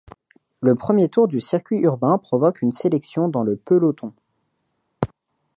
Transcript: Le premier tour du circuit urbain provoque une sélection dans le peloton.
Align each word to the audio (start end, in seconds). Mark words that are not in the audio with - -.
Le 0.61 0.73
premier 0.73 1.09
tour 1.09 1.27
du 1.27 1.39
circuit 1.39 1.77
urbain 1.81 2.17
provoque 2.17 2.63
une 2.63 2.71
sélection 2.71 3.27
dans 3.29 3.43
le 3.43 3.55
peloton. 3.55 4.13